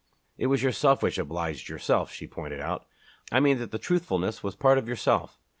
"It 0.35 0.47
was 0.47 0.63
yourself 0.63 1.03
which 1.03 1.19
obliged 1.19 1.69
yourself," 1.69 2.11
she 2.11 2.25
pointed 2.25 2.59
out, 2.59 2.87
"I 3.31 3.39
mean 3.39 3.59
that 3.59 3.69
the 3.69 3.77
truthfulness 3.77 4.41
was 4.41 4.55
part 4.55 4.79
of 4.79 4.87
yourself. 4.87 5.37